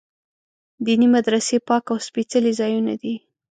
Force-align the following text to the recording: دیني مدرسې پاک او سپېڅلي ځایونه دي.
دیني 0.85 1.07
مدرسې 1.15 1.57
پاک 1.67 1.83
او 1.91 1.97
سپېڅلي 2.07 2.51
ځایونه 2.59 2.93
دي. 3.01 3.15